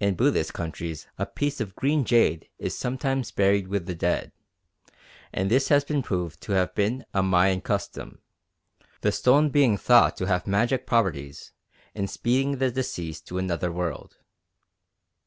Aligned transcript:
In 0.00 0.14
Buddhist 0.14 0.54
countries 0.54 1.06
a 1.18 1.26
piece 1.26 1.60
of 1.60 1.76
green 1.76 2.06
jade 2.06 2.48
is 2.58 2.74
sometimes 2.74 3.30
buried 3.30 3.68
with 3.68 3.84
the 3.84 3.94
dead, 3.94 4.32
and 5.30 5.50
this 5.50 5.68
has 5.68 5.84
been 5.84 6.02
proved 6.02 6.40
to 6.44 6.52
have 6.52 6.74
been 6.74 7.04
a 7.12 7.22
Mayan 7.22 7.60
custom, 7.60 8.22
the 9.02 9.12
stone 9.12 9.50
being 9.50 9.76
thought 9.76 10.16
to 10.16 10.26
have 10.26 10.46
magic 10.46 10.86
properties 10.86 11.52
in 11.94 12.08
speeding 12.08 12.52
the 12.60 12.70
deceased 12.70 13.26
to 13.26 13.36
another 13.36 13.70
world. 13.70 14.16